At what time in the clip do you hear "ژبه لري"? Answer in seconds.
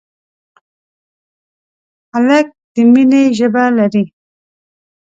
3.37-4.03